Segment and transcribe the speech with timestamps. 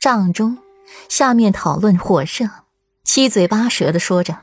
[0.00, 0.56] 帐中，
[1.10, 2.48] 下面讨论火热，
[3.04, 4.38] 七嘴八舌的说着。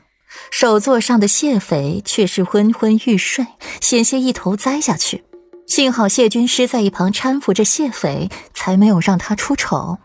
[0.52, 3.44] 首座上的谢斐却是昏昏欲睡，
[3.80, 5.24] 险些一头栽下去。
[5.66, 9.98] 幸好谢军师在一旁搀扶着谢斐，才没有让他出丑。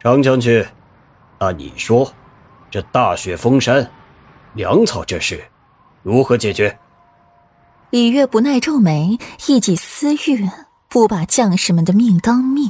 [0.00, 0.66] 张将军，
[1.38, 2.12] 那你说，
[2.68, 3.88] 这大雪封山，
[4.54, 5.40] 粮草这事
[6.02, 6.76] 如何解决？
[7.90, 9.16] 李月不耐皱眉，
[9.46, 10.50] 一己私欲，
[10.88, 12.68] 不把将士们的命当命，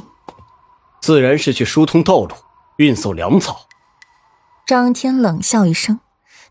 [1.01, 2.35] 自然是去疏通道路，
[2.77, 3.67] 运送粮草。
[4.65, 5.99] 张天冷笑一声。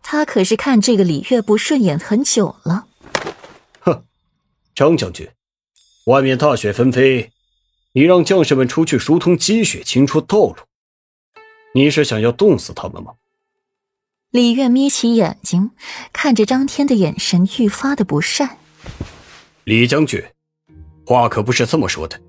[0.01, 2.87] 他可是看这个李月不顺眼很久了。
[3.81, 4.05] 哼，
[4.73, 5.29] 张将军，
[6.05, 7.31] 外面大雪纷飞，
[7.91, 10.55] 你让将士们出去疏通积雪，清除道路，
[11.75, 13.15] 你是想要冻死他们吗？
[14.31, 15.71] 李月眯起眼睛，
[16.13, 18.57] 看着张天的眼神愈发的不善。
[19.65, 20.23] 李将军，
[21.05, 22.19] 话可不是这么说的。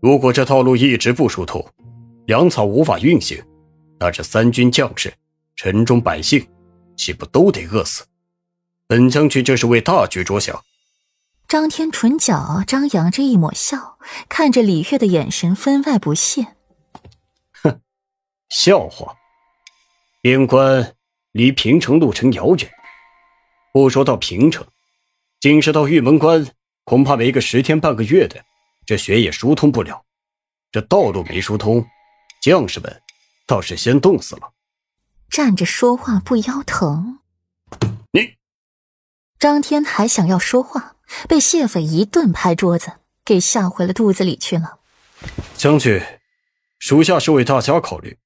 [0.00, 1.64] 如果这道路一直不疏通，
[2.26, 3.42] 粮草无法运行，
[3.98, 5.12] 那这三军将士、
[5.56, 6.46] 城中百姓。
[6.96, 8.04] 岂不都得饿死？
[8.88, 10.64] 本将军这是为大局着想。
[11.46, 16.56] 张天唇角张扬着一抹笑，看着李月的眼神分外不屑。
[17.62, 17.80] 哼，
[18.48, 19.14] 笑话！
[20.20, 20.96] 边关
[21.30, 22.68] 离平城路程遥远，
[23.72, 24.66] 不说到平城，
[25.38, 26.48] 仅是到玉门关，
[26.82, 28.44] 恐怕没个十天半个月的，
[28.88, 30.06] 这雪也疏通不了。
[30.72, 31.86] 这道路没疏通，
[32.40, 33.02] 将士们
[33.46, 34.54] 倒是先冻死了。
[35.28, 37.18] 站着说话不腰疼？
[38.12, 38.36] 你
[39.38, 40.96] 张天还想要说话，
[41.28, 42.92] 被谢斐一顿拍桌子
[43.26, 44.78] 给吓回了肚子里去了。
[45.54, 46.00] 将军，
[46.78, 48.16] 属下是为大家考虑，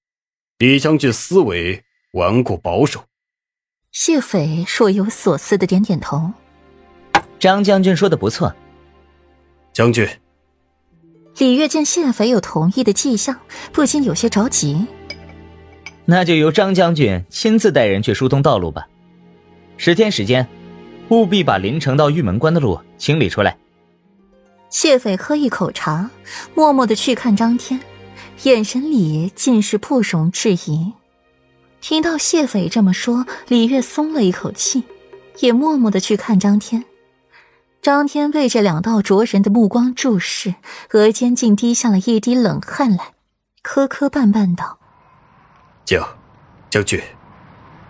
[0.58, 3.06] 李将军思维顽固保守。
[3.90, 6.33] 谢斐若有所思的点点头。
[7.40, 8.55] 张将军说的不错。
[9.72, 10.08] 将军，
[11.43, 13.37] 李月见谢斐有同意的迹象，
[13.73, 14.87] 不禁有些着急。
[16.05, 18.87] 那就由张将军亲自带人去疏通道路吧。
[19.77, 20.47] 十天时间，
[21.09, 23.58] 务必把临城到玉门关的路清理出来。
[24.70, 26.08] 谢斐喝一口茶，
[26.55, 27.81] 默默的去看张天，
[28.45, 30.92] 眼神里尽是不容置疑。
[31.81, 34.85] 听到谢斐这么说，李月松了一口气，
[35.41, 36.85] 也默默的去看张天。
[37.83, 40.55] 张天被这两道灼人的目光注视，
[40.93, 43.15] 额间竟滴下了一滴冷汗来，
[43.61, 44.79] 磕磕绊绊道。
[45.85, 46.01] 将
[46.70, 47.03] 将军，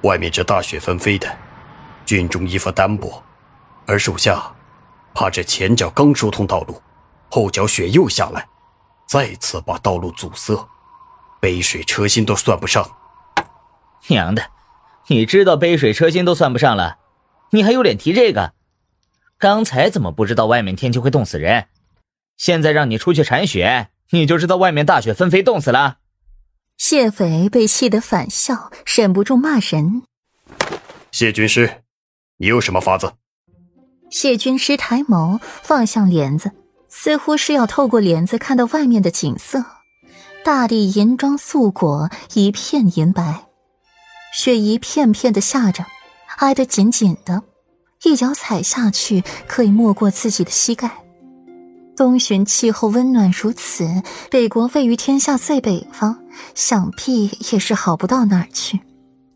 [0.05, 1.31] 外面这大雪纷飞的，
[2.07, 3.23] 军中衣服单薄，
[3.85, 4.43] 而属下
[5.13, 6.81] 怕这前脚刚疏通道路，
[7.31, 8.49] 后脚雪又下来，
[9.07, 10.67] 再次把道路阻塞，
[11.39, 12.83] 杯水车薪都算不上。
[14.07, 14.43] 娘的，
[15.09, 16.97] 你知道杯水车薪都算不上了，
[17.51, 18.55] 你还有脸提这个？
[19.43, 21.67] 刚才怎么不知道外面天气会冻死人？
[22.37, 25.97] 现在让你出去铲雪，你就知道外面大雪纷飞冻死了？
[26.79, 30.05] 谢斐被气得反笑，忍不住骂人
[31.11, 31.83] ：“谢军师，
[32.37, 33.15] 你有什么法子？”
[34.11, 36.53] 谢军师抬眸望向帘子，
[36.89, 39.65] 似乎是要透过帘子看到外面的景色。
[40.45, 43.47] 大地银装素裹，一片银白，
[44.33, 45.85] 雪一片片的下着，
[46.37, 47.43] 挨得紧紧的，
[48.05, 50.91] 一脚踩下去可以没过自己的膝盖。
[51.97, 56.17] 东巡气候温暖如此，北国位于天下最北方，
[56.55, 58.81] 想必也是好不到哪儿去。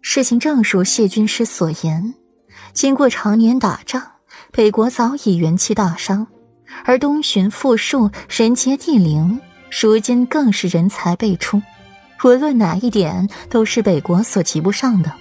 [0.00, 2.14] 事情正如谢军师所言，
[2.72, 4.02] 经过常年打仗，
[4.52, 6.26] 北国早已元气大伤，
[6.84, 9.38] 而东巡富庶，人杰地灵，
[9.70, 11.60] 如今更是人才辈出，
[12.24, 15.12] 无论哪一点都是北国所及不上的。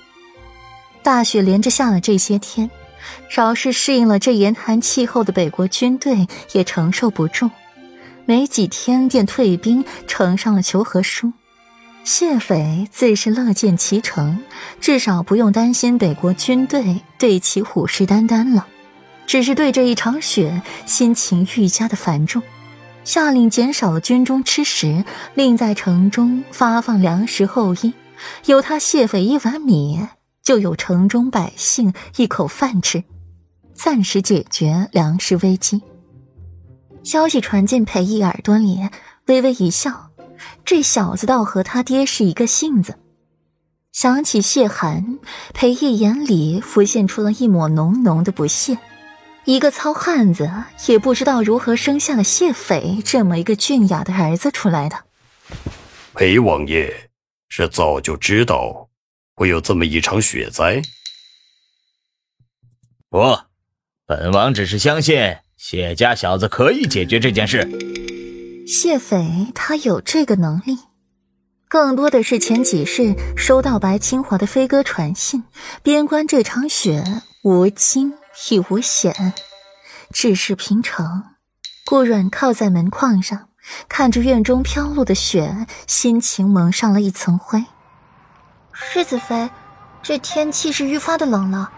[1.04, 2.70] 大雪连着下了这些天。
[3.30, 7.50] 饶是适应了这严寒气候的北国军队也承受不住，
[8.26, 11.34] 没几天便退兵，呈上了求和书。
[12.04, 14.40] 谢斐自是乐见其成，
[14.80, 18.68] 至少不用担心北国军队对其虎视眈眈了。
[19.26, 22.44] 只是对这一场雪，心情愈加的繁重，
[23.04, 27.92] 下令减少了军中吃食，另在城中发放粮食后衣，
[28.46, 30.08] 有他谢斐一碗米。
[30.46, 33.04] 就有城中百姓一口饭吃，
[33.74, 35.82] 暂时解决粮食危机。
[37.04, 38.80] 消息传进裴义耳朵里，
[39.26, 40.12] 微微一笑，
[40.64, 43.00] 这小子倒和他爹是一个性子。
[43.92, 45.18] 想起谢寒，
[45.54, 48.78] 裴义眼里浮现出了一抹浓浓的不屑。
[49.46, 50.52] 一个糙汉子
[50.88, 55.06] 也不知道如何生下了谢斐这么一个俊雅的儿子出来的。
[56.14, 57.10] 裴王爷
[57.50, 58.85] 是早就知道。
[59.36, 60.82] 会有这么一场雪灾？
[63.10, 63.38] 不，
[64.06, 67.70] 本王只是相信谢家小子可以解决这件事。
[68.66, 70.80] 谢斐他有这个能力，
[71.68, 75.44] 更多的是前几世收到白清华的飞鸽传信，
[75.84, 77.04] 边关这场雪
[77.44, 78.14] 无惊
[78.50, 79.34] 亦无险，
[80.12, 81.24] 只是平城。
[81.86, 83.50] 顾阮靠在门框上，
[83.88, 87.64] 看着院中飘落的雪，心情蒙上了一层灰。
[88.78, 89.50] 世子妃，
[90.04, 91.72] 这天气是愈发的冷了。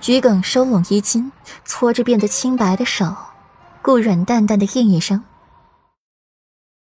[0.00, 1.30] 桔梗收拢衣襟，
[1.62, 3.14] 搓着变得清白的手，
[3.82, 5.22] 顾软淡淡的应一声。